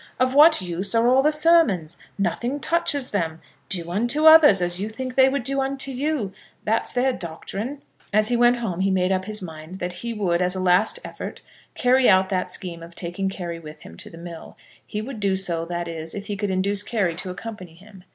"Of 0.19 0.33
what 0.33 0.63
use 0.63 0.95
are 0.95 1.07
all 1.07 1.21
the 1.21 1.31
sermons? 1.31 1.95
Nothing 2.17 2.59
touches 2.59 3.11
them. 3.11 3.39
Do 3.69 3.91
unto 3.91 4.25
others 4.25 4.59
as 4.59 4.79
you 4.81 4.89
think 4.89 5.13
they 5.13 5.29
would 5.29 5.43
do 5.43 5.61
unto 5.61 5.91
you. 5.91 6.31
That's 6.63 6.91
their 6.91 7.13
doctrine." 7.13 7.83
As 8.11 8.29
he 8.29 8.35
went 8.35 8.57
home 8.57 8.79
he 8.79 8.89
made 8.89 9.11
up 9.11 9.25
his 9.25 9.43
mind 9.43 9.77
that 9.77 9.93
he 10.01 10.11
would, 10.11 10.41
as 10.41 10.55
a 10.55 10.59
last 10.59 10.97
effort, 11.05 11.41
carry 11.75 12.09
out 12.09 12.29
that 12.29 12.49
scheme 12.49 12.81
of 12.81 12.95
taking 12.95 13.29
Carry 13.29 13.59
with 13.59 13.81
him 13.83 13.95
to 13.97 14.09
the 14.09 14.17
mill; 14.17 14.57
he 14.83 15.03
would 15.03 15.19
do 15.19 15.35
so, 15.35 15.65
that 15.65 15.87
is, 15.87 16.15
if 16.15 16.25
he 16.25 16.35
could 16.35 16.49
induce 16.49 16.81
Carry 16.81 17.13
to 17.17 17.29
accompany 17.29 17.75
him. 17.75 18.03